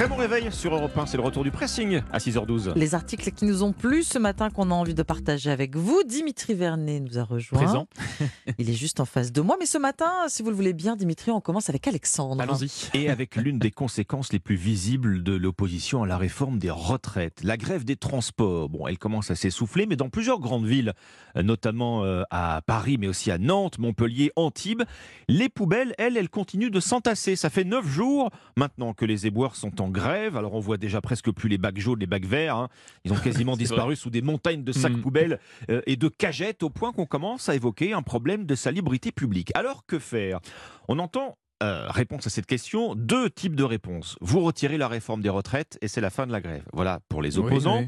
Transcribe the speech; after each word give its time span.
Très 0.00 0.08
bon 0.08 0.16
réveil 0.16 0.50
sur 0.50 0.74
Europe 0.74 0.96
1, 0.96 1.04
c'est 1.04 1.18
le 1.18 1.22
retour 1.22 1.44
du 1.44 1.50
pressing 1.50 2.00
à 2.10 2.16
6h12. 2.16 2.72
Les 2.74 2.94
articles 2.94 3.30
qui 3.32 3.44
nous 3.44 3.62
ont 3.62 3.74
plu 3.74 4.02
ce 4.02 4.18
matin 4.18 4.48
qu'on 4.48 4.70
a 4.70 4.74
envie 4.74 4.94
de 4.94 5.02
partager 5.02 5.50
avec 5.50 5.76
vous. 5.76 6.02
Dimitri 6.04 6.54
Vernet 6.54 7.00
nous 7.00 7.18
a 7.18 7.22
rejoint. 7.22 7.58
Présent. 7.58 7.86
Il 8.58 8.70
est 8.70 8.74
juste 8.74 9.00
en 9.00 9.04
face 9.04 9.30
de 9.30 9.42
moi. 9.42 9.58
Mais 9.60 9.66
ce 9.66 9.76
matin, 9.76 10.10
si 10.28 10.42
vous 10.42 10.48
le 10.48 10.56
voulez 10.56 10.72
bien, 10.72 10.96
Dimitri, 10.96 11.30
on 11.32 11.42
commence 11.42 11.68
avec 11.68 11.86
Alexandre. 11.86 12.40
Allons-y. 12.40 12.88
Et 12.94 13.10
avec 13.10 13.36
l'une 13.36 13.58
des 13.58 13.70
conséquences 13.70 14.32
les 14.32 14.38
plus 14.38 14.56
visibles 14.56 15.22
de 15.22 15.34
l'opposition 15.34 16.02
à 16.02 16.06
la 16.06 16.16
réforme 16.16 16.58
des 16.58 16.70
retraites, 16.70 17.42
la 17.44 17.58
grève 17.58 17.84
des 17.84 17.96
transports. 17.96 18.70
Bon, 18.70 18.86
elle 18.86 18.96
commence 18.96 19.30
à 19.30 19.34
s'essouffler, 19.34 19.84
mais 19.84 19.96
dans 19.96 20.08
plusieurs 20.08 20.40
grandes 20.40 20.64
villes, 20.64 20.94
notamment 21.36 22.06
euh, 22.06 22.22
à 22.30 22.62
Paris, 22.66 22.96
mais 22.98 23.06
aussi 23.06 23.30
à 23.30 23.36
Nantes, 23.36 23.78
Montpellier, 23.78 24.32
Antibes, 24.36 24.84
les 25.28 25.50
poubelles, 25.50 25.94
elles, 25.98 26.16
elles 26.16 26.30
continuent 26.30 26.70
de 26.70 26.80
s'entasser. 26.80 27.36
Ça 27.36 27.50
fait 27.50 27.64
neuf 27.64 27.86
jours 27.86 28.30
maintenant 28.56 28.94
que 28.94 29.04
les 29.04 29.26
éboueurs 29.26 29.56
sont 29.56 29.78
en 29.82 29.89
grève. 29.90 30.36
Alors 30.36 30.54
on 30.54 30.60
voit 30.60 30.76
déjà 30.76 31.00
presque 31.00 31.30
plus 31.30 31.48
les 31.48 31.58
bacs 31.58 31.78
jaunes, 31.78 32.00
les 32.00 32.06
bacs 32.06 32.24
verts. 32.24 32.56
hein. 32.56 32.68
Ils 33.04 33.12
ont 33.12 33.16
quasiment 33.16 33.56
disparu 33.56 33.96
sous 33.96 34.10
des 34.10 34.22
montagnes 34.22 34.64
de 34.64 34.72
sacs 34.72 34.92
Mm. 34.92 35.00
poubelles 35.02 35.38
euh, 35.70 35.82
et 35.86 35.96
de 35.96 36.08
cagettes 36.08 36.62
au 36.62 36.70
point 36.70 36.92
qu'on 36.92 37.06
commence 37.06 37.48
à 37.48 37.54
évoquer 37.54 37.92
un 37.92 38.02
problème 38.02 38.46
de 38.46 38.54
salubrité 38.54 39.12
publique. 39.12 39.50
Alors 39.54 39.84
que 39.86 39.98
faire? 39.98 40.40
On 40.88 40.98
entend 40.98 41.36
euh, 41.62 41.86
réponse 41.90 42.26
à 42.26 42.30
cette 42.30 42.46
question, 42.46 42.94
deux 42.94 43.28
types 43.28 43.54
de 43.54 43.64
réponses. 43.64 44.16
Vous 44.20 44.40
retirez 44.40 44.78
la 44.78 44.88
réforme 44.88 45.20
des 45.20 45.28
retraites 45.28 45.78
et 45.82 45.88
c'est 45.88 46.00
la 46.00 46.10
fin 46.10 46.26
de 46.26 46.32
la 46.32 46.40
grève. 46.40 46.62
Voilà 46.72 47.00
pour 47.08 47.22
les 47.22 47.38
opposants. 47.38 47.84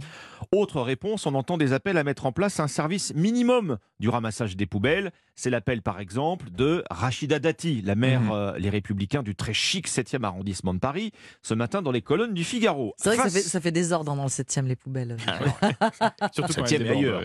Autre 0.51 0.81
réponse, 0.83 1.25
on 1.27 1.35
entend 1.35 1.57
des 1.57 1.73
appels 1.73 1.97
à 1.97 2.05
mettre 2.05 2.27
en 2.27 2.33
place 2.33 2.61
un 2.61 2.69
service 2.69 3.15
minimum 3.15 3.79
du 4.01 4.09
ramassage 4.09 4.57
des 4.57 4.67
poubelles. 4.67 5.13
C'est 5.35 5.49
l'appel 5.49 5.81
par 5.81 6.01
exemple 6.01 6.51
de 6.51 6.85
Rachida 6.91 7.39
Dati, 7.39 7.81
la 7.81 7.95
maire 7.95 8.33
euh, 8.33 8.59
Les 8.59 8.69
Républicains 8.69 9.23
du 9.23 9.35
très 9.35 9.55
chic 9.55 9.89
7e 9.89 10.25
arrondissement 10.25 10.75
de 10.75 10.79
Paris, 10.79 11.13
ce 11.43 11.55
matin 11.55 11.81
dans 11.81 11.93
les 11.93 12.03
colonnes 12.03 12.35
du 12.35 12.45
Figaro. 12.45 12.95
C'est 12.99 13.15
vrai 13.15 13.17
que 13.17 13.23
ça 13.23 13.31
fait, 13.31 13.41
ça 13.43 13.61
fait 13.61 13.73
désordre 13.73 14.15
dans 14.15 14.23
le 14.23 14.29
7 14.29 14.61
les 14.65 14.77
poubelles. 14.77 15.17
Surtout 16.33 16.53
quand 16.55 16.67
Septième 16.67 16.83
elle 16.83 16.89
déborde, 16.89 17.05
ailleurs. 17.05 17.23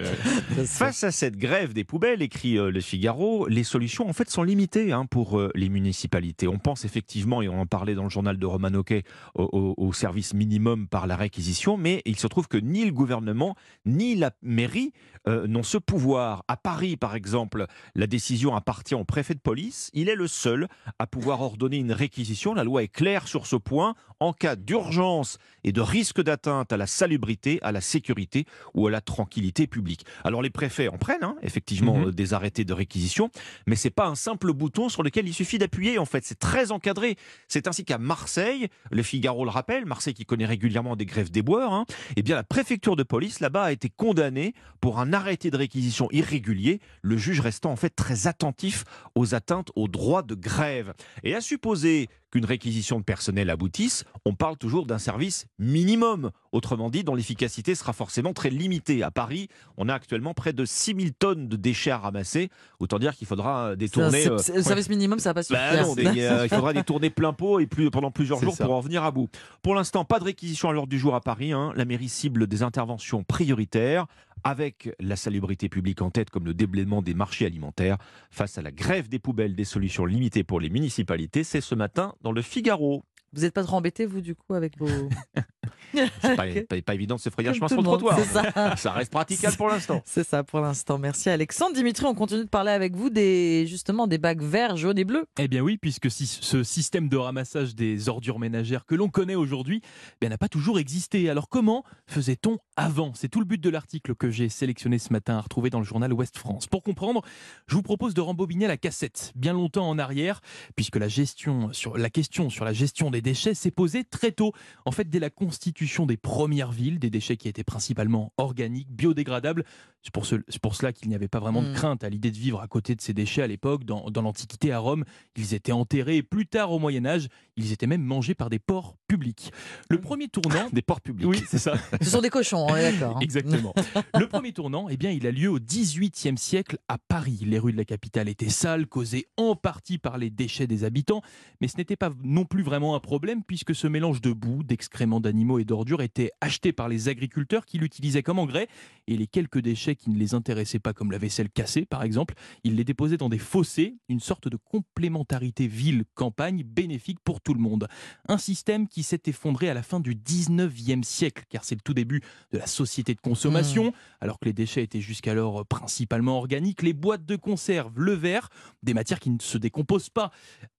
ouais. 0.58 0.66
Face 0.66 1.04
à 1.04 1.12
cette 1.12 1.36
grève 1.36 1.74
des 1.74 1.84
poubelles, 1.84 2.22
écrit 2.22 2.58
euh, 2.58 2.72
le 2.72 2.80
Figaro, 2.80 3.48
les 3.48 3.64
solutions 3.64 4.08
en 4.08 4.14
fait 4.14 4.30
sont 4.30 4.44
limitées 4.44 4.94
hein, 4.94 5.06
pour 5.06 5.38
euh, 5.40 5.52
les 5.56 5.68
municipalités. 5.68 6.37
On 6.46 6.60
pense 6.60 6.86
effectivement, 6.86 7.42
et 7.42 7.48
on 7.50 7.60
en 7.62 7.66
parlait 7.66 7.96
dans 7.96 8.04
le 8.04 8.10
journal 8.10 8.38
de 8.38 8.46
Roman 8.46 8.74
Hockey, 8.74 9.04
au, 9.34 9.44
au- 9.52 9.74
au 9.88 9.94
service 9.94 10.34
minimum 10.36 10.88
par 10.88 11.08
la 11.08 11.16
réquisition, 11.16 11.78
mais 11.78 12.02
il 12.06 12.18
se 12.20 12.28
trouve 12.28 12.48
que 12.48 12.58
ni 12.58 12.86
le 12.86 12.92
gouvernement 12.92 13.56
ni 13.86 14.14
la 14.16 14.32
mairie 14.44 14.92
euh, 15.28 15.48
n'ont 15.48 15.64
ce 15.64 15.78
pouvoir. 15.78 16.44
À 16.48 16.56
Paris, 16.58 16.96
par 16.98 17.16
exemple, 17.16 17.66
la 17.96 18.08
décision 18.08 18.56
appartient 18.56 18.96
au 18.96 19.04
préfet 19.06 19.34
de 19.34 19.40
police. 19.40 19.90
Il 19.94 20.10
est 20.10 20.16
le 20.16 20.28
seul 20.28 20.68
à 21.00 21.08
pouvoir 21.08 21.42
ordonner 21.42 21.78
une 21.78 21.92
réquisition. 21.92 22.54
La 22.54 22.64
loi 22.64 22.84
est 22.84 22.88
claire 22.88 23.28
sur 23.28 23.48
ce 23.48 23.56
point. 23.56 23.96
En 24.20 24.34
cas 24.34 24.56
d'urgence 24.56 25.38
et 25.64 25.72
de 25.72 25.82
risque 25.82 26.22
d'atteinte 26.24 26.72
à 26.74 26.78
la 26.78 26.88
salubrité, 26.88 27.60
à 27.62 27.72
la 27.72 27.82
sécurité 27.82 28.46
ou 28.74 28.88
à 28.88 28.92
la 28.92 29.00
tranquillité 29.02 29.68
publique. 29.68 30.06
Alors 30.24 30.42
les 30.42 30.50
préfets 30.50 30.88
en 30.88 30.98
prennent, 30.98 31.24
hein, 31.24 31.36
effectivement, 31.44 31.98
Mhm. 31.98 32.08
euh, 32.08 32.12
des 32.12 32.34
arrêtés 32.34 32.66
de 32.66 32.74
réquisition, 32.74 33.30
mais 33.68 33.76
c'est 33.76 33.90
pas 33.92 34.08
un 34.08 34.16
simple 34.16 34.54
bouton 34.54 34.90
sur 34.90 35.04
lequel 35.04 35.28
il 35.28 35.34
suffit 35.34 35.58
d'appuyer. 35.60 36.00
En 36.00 36.06
fait, 36.06 36.26
c'est 36.28 36.40
très 36.40 36.72
encadré. 36.72 37.16
C'est 37.48 37.68
ainsi 37.68 37.86
qu'à 37.86 37.98
Marseille, 37.98 38.68
le 38.92 39.02
Figaro 39.02 39.46
le 39.46 39.50
rappelle, 39.50 39.86
Marseille 39.86 40.14
qui 40.14 40.26
connaît 40.26 40.46
régulièrement 40.46 40.96
des 40.96 41.06
grèves 41.06 41.32
d'éboueurs, 41.32 41.72
hein, 41.72 41.86
eh 42.18 42.22
bien 42.22 42.36
la 42.36 42.44
préfecture 42.44 42.96
de 42.96 43.04
police 43.04 43.40
là-bas 43.40 43.64
a 43.64 43.72
été 43.72 43.90
condamnée 43.90 44.54
pour 44.82 45.00
un 45.00 45.14
arrêté 45.14 45.52
de 45.52 45.58
réquisition 45.58 46.10
irrégulier. 46.12 46.82
Le 47.02 47.18
juge 47.18 47.40
restant 47.40 47.72
en 47.72 47.76
fait 47.78 47.92
très 47.92 48.28
attentif 48.28 48.84
aux 49.16 49.36
atteintes 49.36 49.72
aux 49.76 49.88
droits 49.88 50.22
de 50.22 50.36
grève. 50.36 50.94
Et 51.24 51.34
à 51.34 51.42
supposer 51.42 52.10
qu'une 52.32 52.46
réquisition 52.46 53.00
de 53.00 53.04
personnel 53.04 53.50
aboutisse, 53.50 54.04
on 54.26 54.34
parle 54.36 54.58
toujours 54.58 54.86
d'un 54.86 54.98
service 54.98 55.46
minimum. 55.60 56.32
Autrement 56.52 56.90
dit, 56.90 57.04
dont 57.04 57.16
l'efficacité 57.16 57.76
sera 57.76 57.94
forcément 57.94 58.34
très 58.34 58.50
limitée. 58.50 59.04
À 59.04 59.12
Paris, 59.12 59.48
on 59.78 59.88
a 59.90 59.94
actuellement 59.94 60.34
près 60.34 60.54
de 60.54 60.66
6000 60.66 61.14
tonnes 61.14 61.48
de 61.48 61.56
déchets 61.56 61.92
à 61.92 61.98
ramasser. 61.98 62.50
Autant 62.80 63.00
dire 63.00 63.16
qu'il 63.16 63.28
faudra 63.28 63.70
euh, 63.70 63.76
détourner. 63.76 64.24
C'est- 64.38 64.52
euh, 64.52 64.56
Le 64.58 64.64
service 64.64 64.90
minimum, 64.90 65.20
ça 65.20 65.30
va 65.30 65.36
pas 65.36 65.44
suffire. 65.44 65.60
bah 65.72 65.82
non, 65.84 65.96
des- 65.96 66.06
euh, 66.22 66.44
il 66.46 66.50
faudra 66.50 66.74
détourner 66.74 67.10
plein 67.10 67.34
pot 67.34 67.60
et 67.60 67.68
plus, 67.68 67.90
pendant 67.92 68.12
plusieurs 68.12 68.42
jours 68.42 68.56
ça. 68.56 68.66
pour 68.66 68.74
en 68.76 68.82
venir 68.82 69.04
à 69.04 69.12
bout. 69.12 69.30
Pour 69.62 69.76
l'instant, 69.76 70.04
pas 70.06 70.20
de 70.20 70.24
réquisition 70.26 70.70
à 70.70 70.74
l'ordre 70.74 70.90
du 70.90 71.00
jour 71.00 71.16
à 71.16 71.22
Paris. 71.22 71.52
hein. 71.54 71.72
La 71.76 71.86
mairie 71.86 72.10
cible 72.10 72.48
des 72.48 72.64
interventions 72.64 73.24
prioritaires 73.24 74.06
avec 74.44 74.94
la 75.00 75.16
salubrité 75.16 75.68
publique 75.68 76.02
en 76.02 76.12
tête 76.12 76.30
comme 76.30 76.46
le 76.46 76.54
déblaiement 76.54 77.02
des 77.02 77.14
marchés 77.16 77.46
alimentaires. 77.46 77.98
Face 78.30 78.58
à 78.58 78.62
la 78.62 78.72
grève 78.72 79.10
des 79.10 79.18
poubelles, 79.20 79.56
des 79.56 79.64
solutions 79.66 80.06
limitées 80.06 80.44
pour 80.44 80.60
les 80.60 80.70
municipalités, 80.70 81.44
c'est 81.44 81.60
ce 81.62 81.74
matin 81.76 82.14
dans 82.22 82.32
le 82.32 82.42
Figaro. 82.42 83.04
Vous 83.34 83.42
n'êtes 83.42 83.54
pas 83.54 83.64
trop 83.64 83.78
embêté, 83.78 84.06
vous, 84.06 84.22
du 84.22 84.36
coup, 84.36 84.54
avec 84.54 84.78
vos. 84.78 84.88
C'est 85.94 86.36
pas, 86.36 86.46
pas- 86.68 86.82
pas 86.82 86.94
évident 86.94 87.16
de 87.16 87.22
se 87.22 87.30
frayer 87.30 87.50
un 87.50 87.54
chemin 87.54 87.68
sur 87.68 87.78
le 87.78 87.84
monde, 87.84 88.00
trottoir. 88.00 88.20
c'est 88.20 88.26
ça. 88.26 88.76
Ça 88.78 88.92
reste 88.92 89.12
praticable 89.12 89.56
pour 89.56 89.70
l'instant. 89.70 90.02
C'est 90.06 90.26
ça 90.28 90.44
pour 90.44 90.60
l'instant. 90.60 90.98
Merci 90.98 91.30
Alexandre. 91.30 91.76
Dimitri, 91.76 92.06
on 92.06 92.14
continue 92.16 92.44
de 92.44 92.50
parler 92.50 92.72
avec 92.72 92.96
vous 92.96 93.10
des 93.10 93.66
justement 93.68 94.08
des 94.08 94.18
bacs 94.18 94.42
verts, 94.42 94.78
jaunes 94.78 94.98
et 94.98 95.06
bleus. 95.06 95.26
Eh 95.40 95.48
bien 95.48 95.62
oui, 95.62 95.78
puisque 95.78 96.12
si 96.12 96.28
ce 96.28 96.64
système 96.64 97.10
de 97.10 97.18
ramassage 97.18 97.76
des 97.76 98.10
ordures 98.10 98.40
ménagères 98.40 98.86
que 98.86 98.96
l'on 98.96 99.10
connaît 99.10 99.36
aujourd'hui 99.36 99.82
eh 99.84 100.16
bien, 100.22 100.30
n'a 100.30 100.38
pas 100.38 100.50
toujours 100.50 100.80
existé. 100.80 101.30
Alors 101.30 101.50
comment 101.50 101.84
faisait-on 102.08 102.58
avant? 102.76 103.14
C'est 103.16 103.30
tout 103.30 103.40
le 103.40 103.46
but 103.46 103.62
de 103.62 103.70
l'article 103.70 104.16
que 104.16 104.30
j'ai 104.30 104.50
sélectionné 104.50 105.00
ce 105.00 105.12
matin 105.14 105.38
à 105.38 105.42
retrouver 105.42 105.70
dans 105.70 105.80
le 105.80 105.86
journal 105.86 106.12
Ouest 106.14 106.38
France. 106.38 106.68
Pour 106.68 106.84
comprendre, 106.84 107.22
je 107.68 107.76
vous 107.76 107.84
propose 107.84 108.14
de 108.14 108.22
rembobiner 108.22 108.68
la 108.68 108.78
cassette 108.78 109.32
bien 109.36 109.54
longtemps 109.54 109.88
en 109.90 109.98
arrière, 110.00 110.42
puisque 110.76 110.98
la, 110.98 111.08
gestion 111.08 111.72
sur, 111.74 111.98
la 111.98 112.10
question 112.10 112.50
sur 112.50 112.66
la 112.66 112.74
gestion 112.74 113.12
des 113.12 113.22
déchets 113.22 113.54
s'est 113.54 113.72
posée 113.72 114.04
très 114.04 114.32
tôt. 114.32 114.52
En 114.86 114.92
fait, 114.92 115.10
dès 115.10 115.20
la 115.20 115.30
constitution 115.30 115.77
des 116.08 116.18
premières 116.18 116.72
villes, 116.72 116.98
des 117.00 117.10
déchets 117.10 117.38
qui 117.38 117.48
étaient 117.48 117.64
principalement 117.64 118.34
organiques, 118.38 118.90
biodégradables. 118.90 119.64
C'est 120.02 120.12
pour, 120.12 120.26
ce- 120.26 120.36
c'est 120.48 120.62
pour 120.62 120.76
cela 120.76 120.92
qu'il 120.94 121.08
n'y 121.10 121.16
avait 121.16 121.28
pas 121.28 121.40
vraiment 121.40 121.62
de 121.62 121.70
Mm. 121.70 121.74
crainte 121.74 122.04
à 122.04 122.10
l'idée 122.10 122.32
de 122.32 122.38
vivre 122.38 122.60
à 122.62 122.68
côté 122.68 122.96
de 122.96 123.02
ces 123.02 123.14
déchets 123.14 123.42
à 123.44 123.48
l'époque. 123.48 123.84
Dans, 123.84 124.10
dans 124.10 124.22
l'Antiquité 124.22 124.72
à 124.72 124.80
Rome, 124.80 125.04
ils 125.36 125.54
étaient 125.54 125.72
enterrés. 125.72 126.18
Et 126.18 126.24
plus 126.24 126.48
tard, 126.48 126.72
au 126.72 126.80
Moyen 126.80 127.06
Âge, 127.06 127.28
ils 127.58 127.72
étaient 127.74 127.88
même 127.88 128.04
mangés 128.04 128.36
par 128.36 128.50
des 128.50 128.60
porcs 128.60 128.96
publics. 129.08 129.52
Le 129.90 130.00
premier 130.00 130.28
tournant... 130.28 130.70
Des 130.74 130.82
ports 130.82 131.02
publics. 131.02 131.28
Oui, 131.28 131.44
c'est 131.48 131.58
ça. 131.58 131.74
Ce 132.02 132.10
sont 132.10 132.22
des 132.22 132.30
cochons, 132.30 132.68
on 132.70 132.76
est 132.76 132.92
d'accord. 132.92 133.18
hein. 133.18 133.22
Exactement. 133.22 133.74
Le 134.20 134.28
premier 134.28 134.54
tournant, 134.54 134.88
eh 134.90 134.98
bien, 134.98 135.12
il 135.12 135.26
a 135.26 135.32
lieu 135.32 135.50
au 135.50 135.60
XVIIIe 135.60 136.38
siècle 136.38 136.78
à 136.88 136.98
Paris. 136.98 137.40
Les 137.46 137.58
rues 137.58 137.72
de 137.72 137.78
la 137.78 137.86
capitale 137.86 138.30
étaient 138.30 138.50
sales, 138.50 138.86
causées 138.88 139.28
en 139.38 139.56
partie 139.56 139.98
par 139.98 140.18
les 140.18 140.30
déchets 140.30 140.68
des 140.68 140.84
habitants, 140.84 141.22
mais 141.62 141.68
ce 141.68 141.78
n'était 141.78 141.96
pas 141.96 142.12
non 142.24 142.46
plus 142.46 142.64
vraiment 142.64 142.96
un 142.96 143.00
problème 143.00 143.44
puisque 143.44 143.74
ce 143.74 143.88
mélange 143.88 144.22
de 144.22 144.32
boue, 144.34 144.64
d'excréments 144.64 145.20
d'animaux 145.20 145.60
et 145.60 145.66
d'ordures 145.66 146.02
était 146.02 146.32
acheté 146.42 146.74
par 146.74 146.90
les 146.90 147.10
agriculteurs 147.10 147.66
qui 147.66 147.78
l'utilisaient 147.80 148.24
comme 148.24 148.40
engrais 148.40 148.68
et 149.08 149.18
les 149.18 149.28
quelques 149.28 149.60
déchets 149.60 149.96
qui 149.96 150.10
ne 150.10 150.18
les 150.18 150.34
intéressaient 150.34 150.80
pas, 150.80 150.94
comme 150.94 151.12
la 151.12 151.18
vaisselle 151.18 151.50
cassée 151.50 151.86
par 151.86 152.04
exemple, 152.04 152.36
ils 152.64 152.76
les 152.76 152.84
déposaient 152.84 153.18
dans 153.18 153.30
des 153.30 153.38
fossés, 153.40 153.96
une 154.10 154.20
sorte 154.20 154.48
de 154.48 154.58
complémentarité 154.58 155.68
ville-campagne 155.68 156.64
bénéfique 156.64 157.20
pour 157.24 157.42
tout 157.48 157.54
le 157.54 157.62
monde. 157.62 157.88
Un 158.28 158.38
système 158.38 158.90
qui 158.90 159.04
s'est 159.04 159.22
effondré 159.26 159.70
à 159.70 159.74
la 159.74 159.82
fin 159.82 160.02
du 160.02 160.16
19e 160.16 161.02
siècle, 161.04 161.46
car 161.48 161.64
c'est 161.64 161.76
le 161.76 161.82
tout 161.82 161.94
début 161.94 162.22
de 162.52 162.58
la 162.58 162.68
société 162.68 163.16
de 163.16 163.22
consommation, 163.22 163.94
alors 164.20 164.38
que 164.38 164.44
les 164.44 164.54
déchets 164.54 164.84
étaient 164.84 165.00
jusqu'alors 165.00 165.66
principalement 165.66 166.40
organiques, 166.40 166.82
les 166.82 166.92
boîtes 166.92 167.26
de 167.26 167.38
conserve, 167.38 167.94
le 167.96 168.12
verre, 168.12 168.50
des 168.84 168.94
matières 168.94 169.22
qui 169.22 169.30
ne 169.30 169.40
se 169.40 169.58
décomposent 169.58 170.10
pas, 170.10 170.32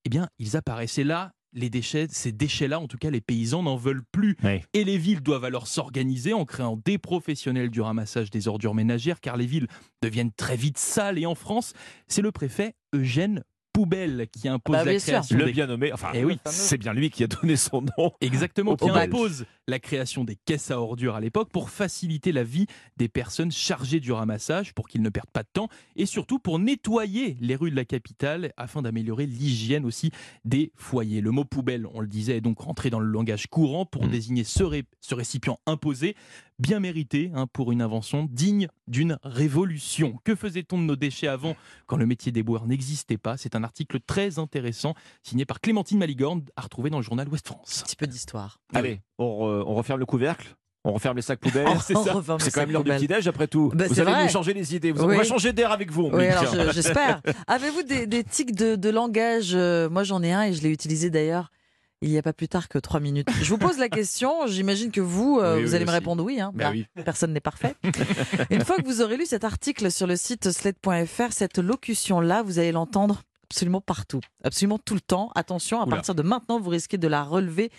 eh 0.04 0.10
bien, 0.10 0.28
ils 0.38 0.58
apparaissaient 0.58 1.04
là. 1.04 1.32
Les 1.54 1.70
déchets, 1.70 2.06
ces 2.10 2.32
déchets-là, 2.32 2.78
en 2.78 2.86
tout 2.86 2.98
cas, 2.98 3.08
les 3.08 3.22
paysans 3.22 3.62
n'en 3.62 3.76
veulent 3.76 4.04
plus. 4.12 4.36
Oui. 4.44 4.60
Et 4.74 4.84
les 4.84 4.98
villes 4.98 5.22
doivent 5.22 5.46
alors 5.46 5.66
s'organiser 5.66 6.34
en 6.34 6.44
créant 6.44 6.78
des 6.84 6.98
professionnels 6.98 7.70
du 7.70 7.80
ramassage 7.80 8.28
des 8.28 8.46
ordures 8.46 8.74
ménagères, 8.74 9.20
car 9.20 9.38
les 9.38 9.46
villes 9.46 9.68
deviennent 10.02 10.32
très 10.32 10.56
vite 10.56 10.76
sales. 10.76 11.18
Et 11.18 11.24
en 11.24 11.34
France, 11.34 11.72
c'est 12.06 12.20
le 12.20 12.30
préfet 12.30 12.74
Eugène 12.92 13.42
Poubelle 13.78 14.26
qui 14.32 14.48
impose 14.48 14.72
bah, 14.72 14.84
la 14.84 14.96
création 14.98 15.36
Le 15.38 15.44
des 15.44 15.52
bien 15.52 15.66
nommé, 15.68 15.92
enfin, 15.92 16.08
Eh 16.12 16.24
oui. 16.24 16.38
c'est 16.46 16.78
bien 16.78 16.92
lui 16.92 17.10
qui 17.10 17.22
a 17.22 17.28
donné 17.28 17.54
son 17.54 17.82
nom. 17.82 18.10
Exactement, 18.20 18.74
qui 18.74 18.88
poubelle. 18.88 19.08
impose 19.08 19.44
la 19.68 19.78
création 19.78 20.24
des 20.24 20.34
caisses 20.34 20.72
à 20.72 20.80
ordures 20.80 21.14
à 21.14 21.20
l'époque 21.20 21.50
pour 21.52 21.70
faciliter 21.70 22.32
la 22.32 22.42
vie 22.42 22.66
des 22.96 23.08
personnes 23.08 23.52
chargées 23.52 24.00
du 24.00 24.10
ramassage, 24.10 24.74
pour 24.74 24.88
qu'ils 24.88 25.02
ne 25.02 25.10
perdent 25.10 25.30
pas 25.30 25.44
de 25.44 25.48
temps, 25.52 25.68
et 25.94 26.06
surtout 26.06 26.40
pour 26.40 26.58
nettoyer 26.58 27.36
les 27.40 27.54
rues 27.54 27.70
de 27.70 27.76
la 27.76 27.84
capitale 27.84 28.52
afin 28.56 28.82
d'améliorer 28.82 29.26
l'hygiène 29.26 29.84
aussi 29.84 30.10
des 30.44 30.72
foyers. 30.74 31.20
Le 31.20 31.30
mot 31.30 31.44
poubelle, 31.44 31.86
on 31.94 32.00
le 32.00 32.08
disait, 32.08 32.38
est 32.38 32.40
donc 32.40 32.58
rentré 32.58 32.90
dans 32.90 32.98
le 33.00 33.06
langage 33.08 33.46
courant 33.46 33.86
pour 33.86 34.06
Mm. 34.06 34.10
désigner 34.10 34.42
ce, 34.44 34.64
ré- 34.64 34.84
ce 35.00 35.14
récipient 35.14 35.60
imposé, 35.66 36.16
bien 36.58 36.80
mérité 36.80 37.30
hein, 37.34 37.46
pour 37.52 37.72
une 37.72 37.82
invention 37.82 38.28
digne 38.30 38.68
d'une 38.86 39.18
révolution. 39.22 40.18
Que 40.24 40.34
faisait-on 40.34 40.78
de 40.78 40.82
nos 40.84 40.96
déchets 40.96 41.28
avant 41.28 41.56
quand 41.86 41.96
le 41.96 42.06
métier 42.06 42.32
d'éboueur 42.32 42.66
n'existait 42.66 43.18
pas? 43.18 43.36
C'est 43.36 43.54
un 43.54 43.64
article 43.64 43.98
très 44.06 44.38
intéressant 44.38 44.94
signé 45.22 45.44
par 45.44 45.60
Clémentine 45.60 45.98
Maligorne 45.98 46.42
à 46.56 46.62
retrouver 46.62 46.90
dans 46.90 46.98
le 46.98 47.04
journal 47.04 47.28
Ouest 47.28 47.46
France. 47.46 47.80
Un 47.82 47.86
petit 47.86 47.96
peu 47.96 48.06
d'histoire. 48.06 48.60
Allez, 48.74 49.00
on, 49.18 49.24
re- 49.26 49.64
on 49.66 49.74
referme 49.74 50.00
le 50.00 50.06
couvercle? 50.06 50.54
On 50.84 50.92
referme 50.92 51.16
les 51.16 51.22
sacs 51.22 51.40
poubelles? 51.40 51.66
C'est 51.80 51.94
quand 51.94 52.60
même 52.60 52.70
l'heure 52.70 52.84
du 52.84 52.90
petit-déj 52.90 53.26
après 53.28 53.48
tout. 53.48 53.70
Bah, 53.74 53.86
vous 53.88 53.94
c'est 53.94 54.00
allez 54.02 54.12
vrai. 54.12 54.22
nous 54.24 54.30
changer 54.30 54.54
les 54.54 54.74
idées. 54.76 54.92
Vous- 54.92 55.04
Oui. 55.04 55.14
On 55.14 55.18
va 55.18 55.24
changer 55.24 55.52
d'air 55.52 55.72
avec 55.72 55.90
vous. 55.90 56.08
Oui, 56.12 56.24
je- 56.30 56.72
j'espère. 56.72 57.20
Avez-vous 57.46 57.82
des, 57.82 58.06
des 58.06 58.22
tics 58.24 58.54
de, 58.54 58.76
de 58.76 58.88
langage? 58.88 59.50
Euh, 59.54 59.90
Moi, 59.90 60.04
j'en 60.04 60.22
ai 60.22 60.32
un 60.32 60.44
et 60.44 60.52
je 60.54 60.62
l'ai 60.62 60.70
utilisé 60.70 61.10
d'ailleurs 61.10 61.50
Il 62.00 62.10
n'y 62.10 62.18
a 62.18 62.22
pas 62.22 62.32
plus 62.32 62.48
tard 62.48 62.68
que 62.68 62.78
trois 62.78 63.00
minutes. 63.00 63.28
Je 63.42 63.48
vous 63.48 63.58
pose 63.58 63.78
la 63.78 63.88
question, 63.88 64.46
j'imagine 64.46 64.92
que 64.92 65.00
vous, 65.00 65.40
euh, 65.40 65.56
Oui, 65.56 65.62
vous 65.62 65.70
oui, 65.70 65.74
allez 65.74 65.84
me 65.84 65.90
répondre 65.90 66.22
oui. 66.24 66.40
Hein. 66.40 66.52
Bah 66.54 66.66
Bah, 66.66 66.70
oui. 66.72 66.86
Personne 67.04 67.32
n'est 67.32 67.40
parfait. 67.40 67.74
Une 68.50 68.64
fois 68.64 68.76
que 68.76 68.84
vous 68.84 69.02
aurez 69.02 69.16
lu 69.16 69.26
cet 69.26 69.42
article 69.44 69.90
sur 69.90 70.06
le 70.06 70.16
site 70.16 70.50
slate.fr, 70.50 71.32
cette 71.32 71.58
locution-là, 71.58 72.42
vous 72.42 72.58
allez 72.58 72.72
l'entendre 72.72 73.22
absolument 73.50 73.80
partout, 73.80 74.20
absolument 74.44 74.78
tout 74.78 74.94
le 74.94 75.00
temps. 75.00 75.30
Attention, 75.34 75.80
à 75.80 75.86
Oula. 75.86 75.96
partir 75.96 76.14
de 76.14 76.22
maintenant, 76.22 76.60
vous 76.60 76.70
risquez 76.70 76.98
de 76.98 77.08
la 77.08 77.24
relever 77.24 77.70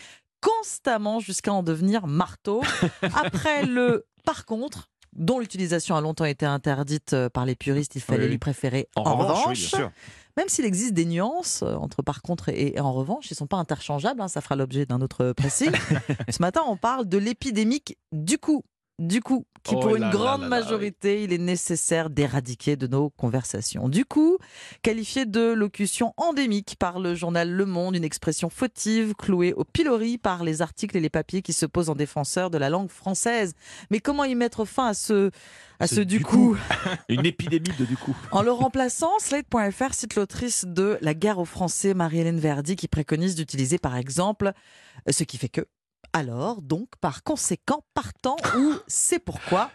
constamment 0.41 1.19
jusqu'à 1.19 1.53
en 1.53 1.63
devenir 1.63 2.07
marteau. 2.07 2.61
Après 3.01 3.65
le 3.65 4.05
par 4.25 4.45
contre, 4.45 4.89
dont 5.13 5.39
l'utilisation 5.39 5.95
a 5.95 6.01
longtemps 6.01 6.25
été 6.25 6.45
interdite 6.45 7.13
euh, 7.13 7.29
par 7.29 7.45
les 7.45 7.55
puristes, 7.55 7.95
il 7.95 8.01
fallait 8.01 8.27
lui 8.27 8.37
préférer 8.37 8.87
En, 8.95 9.15
revanche. 9.15 9.73
Même 10.39 10.47
s'il 10.47 10.63
existe 10.63 10.93
des 10.93 11.05
nuances 11.05 11.63
euh, 11.63 11.75
entre 11.75 12.01
par 12.01 12.21
contre 12.21 12.47
et, 12.47 12.75
et 12.75 12.79
en 12.79 12.93
revanche, 12.93 13.29
ils 13.29 13.33
ne 13.33 13.37
sont 13.37 13.47
pas 13.47 13.57
interchangeables, 13.57 14.21
hein, 14.21 14.29
ça 14.29 14.39
fera 14.39 14.55
l'objet 14.55 14.85
d'un 14.85 15.01
autre 15.01 15.33
pressing. 15.33 15.71
Ce 16.29 16.41
matin, 16.41 16.61
on 16.65 16.77
parle 16.77 17.07
de 17.07 17.17
l'épidémique 17.17 17.97
du 18.13 18.37
coup. 18.37 18.63
Du 18.99 19.21
coup, 19.21 19.45
qui 19.63 19.75
Oh 19.75 19.79
pour 19.79 19.91
là 19.91 19.95
une 19.95 20.01
là 20.03 20.09
grande 20.09 20.41
là 20.41 20.47
majorité, 20.49 21.23
il 21.23 21.31
est 21.31 21.37
nécessaire 21.37 22.09
d'éradiquer 22.09 22.75
de 22.75 22.85
nos 22.85 23.09
conversations. 23.11 23.87
Du 23.87 24.03
coup, 24.03 24.37
qualifié 24.81 25.25
de 25.25 25.53
locution 25.53 26.13
endémique 26.17 26.75
par 26.77 26.99
le 26.99 27.15
journal 27.15 27.49
Le 27.49 27.65
Monde, 27.65 27.95
une 27.95 28.03
expression 28.03 28.49
fautive 28.49 29.13
clouée 29.15 29.53
au 29.53 29.63
pilori 29.63 30.17
par 30.17 30.43
les 30.43 30.61
articles 30.61 30.97
et 30.97 30.99
les 30.99 31.09
papiers 31.09 31.41
qui 31.41 31.53
se 31.53 31.65
posent 31.65 31.89
en 31.89 31.95
défenseur 31.95 32.49
de 32.49 32.57
la 32.57 32.69
langue 32.69 32.89
française. 32.89 33.53
Mais 33.89 34.01
comment 34.01 34.25
y 34.25 34.35
mettre 34.35 34.65
fin 34.65 34.87
à 34.87 34.93
ce, 34.93 35.31
à 35.79 35.87
ce, 35.87 35.95
Ce 35.95 36.01
du 36.01 36.17
du 36.17 36.25
coup 36.25 36.57
Une 37.09 37.25
épidémie 37.25 37.71
de 37.77 37.85
du 37.85 37.95
coup. 37.95 38.15
en 38.31 38.41
le 38.41 38.51
remplaçant, 38.51 39.17
Slate.fr 39.19 39.93
cite 39.93 40.15
l'autrice 40.15 40.65
de 40.67 40.97
La 41.01 41.13
guerre 41.13 41.39
aux 41.39 41.45
Français, 41.45 41.93
Marie-Hélène 41.93 42.39
Verdi, 42.39 42.75
qui 42.75 42.89
préconise 42.89 43.35
d'utiliser 43.35 43.77
par 43.77 43.95
exemple 43.95 44.51
ce 45.09 45.23
qui 45.23 45.37
fait 45.37 45.47
que. 45.47 45.65
Alors, 46.13 46.61
donc, 46.61 46.89
par 47.01 47.23
conséquent, 47.23 47.83
partant 47.93 48.35
ou 48.57 48.73
c'est 48.87 49.19
pourquoi. 49.19 49.71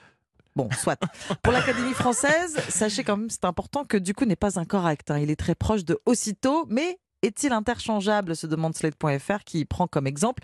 Bon, 0.57 0.69
soit. 0.71 0.99
Pour 1.43 1.53
l'Académie 1.53 1.95
française, 1.95 2.57
sachez 2.69 3.03
quand 3.03 3.17
même, 3.17 3.31
c'est 3.31 3.45
important 3.45 3.85
que 3.85 3.97
du 3.97 4.15
coup 4.15 4.25
n'est 4.25 4.37
pas 4.37 4.59
incorrect. 4.59 5.11
hein. 5.11 5.19
Il 5.19 5.31
est 5.31 5.37
très 5.37 5.55
proche 5.55 5.85
de 5.85 5.99
aussitôt, 6.07 6.67
mais 6.69 6.99
est-il 7.27 7.53
interchangeable 7.53 8.37
se 8.37 8.47
demande 8.47 8.75
Slate.fr 8.77 9.45
qui 9.45 9.65
prend 9.65 9.87
comme 9.87 10.07
exemple. 10.07 10.43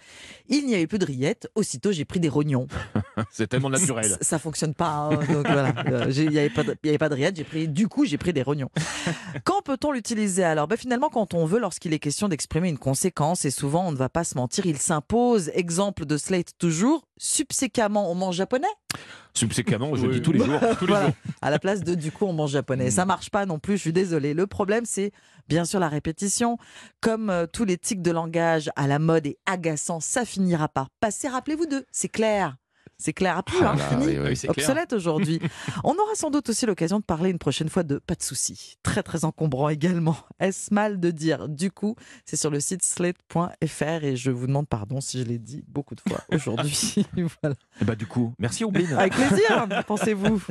Il 0.49 0.67
n'y 0.67 0.75
avait 0.75 0.87
plus 0.87 0.99
de 0.99 1.05
rillettes, 1.06 1.49
aussitôt 1.55 1.93
j'ai 1.93 2.05
pris 2.05 2.21
des 2.21 2.29
rognons. 2.29 2.67
C'est 3.32 3.47
tellement 3.49 3.71
naturel. 3.71 4.05
Ça, 4.11 4.19
ça 4.23 4.38
fonctionne 4.38 4.75
pas. 4.75 4.88
hein, 4.91 5.11
donc 5.11 5.47
voilà. 5.47 5.75
Euh, 5.87 6.12
Il 6.15 6.31
n'y 6.31 6.38
avait, 6.38 6.50
pas 6.50 6.62
de- 6.65 6.77
il 6.82 6.87
y 6.87 6.91
avait 6.91 6.99
pas 6.99 7.09
de 7.09 7.15
rillettes, 7.15 7.37
j'ai 7.37 7.44
pris, 7.44 7.69
du 7.69 7.88
coup, 7.88 8.05
j'ai 8.05 8.19
pris 8.19 8.32
des 8.32 8.43
rognons. 8.43 8.71
Quand 9.44 9.62
peut-on 9.62 9.93
l'utiliser 9.93 10.44
alors? 10.44 10.67
Ben, 10.69 10.77
Finalement, 10.77 11.09
quand 11.11 11.35
on 11.35 11.44
veut, 11.44 11.59
lorsqu'il 11.61 11.93
est 11.93 11.99
question 11.99 12.29
d'exprimer 12.29 12.69
une 12.69 12.79
conséquence, 12.79 13.44
et 13.44 13.50
souvent, 13.50 13.87
on 13.88 13.93
ne 13.93 13.97
va 13.97 14.09
pas 14.09 14.25
se 14.25 14.35
mentir, 14.37 14.67
il 14.67 14.79
s'impose. 14.79 15.50
Exemple 15.55 16.06
de 16.06 16.17
Slate 16.17 16.53
toujours, 16.59 17.06
subséquemment, 17.20 18.11
on 18.11 18.14
mange 18.14 18.37
japonais? 18.37 18.67
Subséquemment, 19.34 19.94
je 19.94 20.06
Oui, 20.06 20.14
dis 20.14 20.22
tous 20.22 20.32
les 20.32 20.40
jours. 20.44 20.58
Tous 20.78 20.87
les 20.87 20.93
Voilà. 20.93 21.06
jours. 21.06 21.14
à 21.43 21.50
la 21.50 21.58
place 21.58 21.84
de 21.84 21.94
du 21.94 22.11
coup 22.11 22.25
on 22.25 22.32
mange 22.32 22.50
japonais. 22.52 22.90
Ça 22.90 23.05
marche 23.05 23.31
pas 23.31 23.46
non 23.46 23.58
plus, 23.58 23.76
je 23.76 23.82
suis 23.82 23.93
désolée. 23.93 24.34
Le 24.34 24.46
problème 24.46 24.84
c'est 24.87 25.12
bien 25.49 25.64
sûr 25.64 25.78
la 25.78 25.88
répétition. 25.88 26.58
Comme 27.00 27.31
euh, 27.31 27.46
tous 27.46 27.64
les 27.64 27.76
tics 27.78 28.02
de 28.02 28.11
langage 28.11 28.70
à 28.75 28.87
la 28.88 28.99
mode 28.99 29.26
et 29.26 29.38
agaçants, 29.46 30.00
ça 30.00 30.25
finira 30.25 30.69
par 30.69 30.88
passer. 31.00 31.28
Rappelez-vous 31.28 31.67
d'eux, 31.67 31.84
c'est 31.93 32.08
clair. 32.08 32.56
C'est 33.00 33.14
clair 33.14 33.38
à 33.38 33.43
plus, 33.43 33.56
Ah 33.62 33.70
hein, 33.73 33.76
là, 33.76 33.88
fini. 33.88 34.06
oui, 34.06 34.19
oui. 34.19 34.29
Oui, 34.29 34.37
c'est 34.37 34.49
clair. 34.49 34.69
Obsolète 34.69 34.93
aujourd'hui. 34.93 35.41
On 35.85 35.93
aura 35.94 36.14
sans 36.14 36.31
doute 36.31 36.50
aussi 36.50 36.67
l'occasion 36.67 36.99
de 36.99 37.05
parler 37.05 37.31
une 37.31 37.38
prochaine 37.38 37.70
fois 37.70 37.82
de 37.82 37.99
pas 37.99 38.14
de 38.14 38.23
soucis. 38.23 38.76
Très 38.82 39.02
très 39.02 39.25
encombrant 39.25 39.70
également. 39.70 40.17
Est-ce 40.38 40.73
mal 40.75 41.00
de 41.00 41.11
dire 41.11 41.49
Du 41.49 41.70
coup, 41.70 41.97
c'est 42.26 42.37
sur 42.37 42.50
le 42.50 42.61
site 42.61 42.85
slate.fr 42.85 44.05
et 44.05 44.17
je 44.17 44.31
vous 44.31 44.47
demande 44.47 44.69
pardon 44.69 45.00
si 45.00 45.19
je 45.19 45.25
l'ai 45.25 45.38
dit 45.38 45.64
beaucoup 45.69 45.94
de 45.94 46.02
fois 46.06 46.20
aujourd'hui. 46.32 47.06
voilà. 47.43 47.56
Et 47.81 47.85
bah 47.85 47.94
du 47.94 48.06
coup, 48.06 48.35
merci 48.38 48.64
Ombline. 48.64 48.93
Avec 48.93 49.14
plaisir, 49.14 49.67
pensez-vous. 49.87 50.43